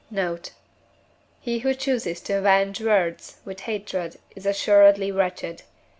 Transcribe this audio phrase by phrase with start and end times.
[0.09, 0.49] Note.
[1.41, 5.61] He who chooses to avenge wrongs with hatred is assuredly wretched.